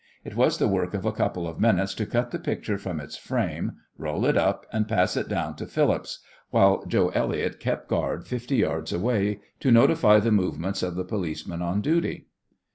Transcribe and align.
It 0.23 0.35
was 0.35 0.57
the 0.57 0.67
work 0.67 0.95
of 0.95 1.05
a 1.05 1.11
couple 1.11 1.47
of 1.47 1.59
minutes 1.59 1.93
to 1.93 2.07
cut 2.07 2.31
the 2.31 2.39
picture 2.39 2.79
from 2.79 2.99
its 2.99 3.17
frame, 3.17 3.73
roll 3.99 4.25
it 4.25 4.35
up, 4.35 4.65
and 4.73 4.87
pass 4.87 5.15
it 5.15 5.29
down 5.29 5.55
to 5.57 5.67
Phillips, 5.67 6.21
while 6.49 6.83
Joe 6.87 7.09
Elliott 7.09 7.59
kept 7.59 7.87
guard 7.87 8.25
fifty 8.25 8.55
yards 8.55 8.91
away 8.91 9.41
to 9.59 9.69
notify 9.69 10.17
the 10.19 10.31
movements 10.31 10.81
of 10.81 10.95
the 10.95 11.05
policeman 11.05 11.61
on 11.61 11.81
duty. 11.81 12.25